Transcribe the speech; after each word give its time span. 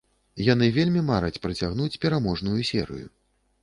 Яны 0.45 0.69
вельмі 0.77 1.05
мараць 1.11 1.41
працягнуць 1.45 1.99
пераможную 2.07 2.61
серыю. 2.75 3.07